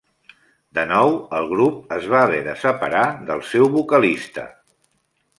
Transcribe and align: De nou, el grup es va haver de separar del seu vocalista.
De 0.77 0.83
nou, 0.91 1.11
el 1.39 1.49
grup 1.51 1.91
es 1.97 2.07
va 2.13 2.21
haver 2.27 2.39
de 2.47 2.55
separar 2.61 3.03
del 3.27 3.43
seu 3.51 3.67
vocalista. 3.75 4.47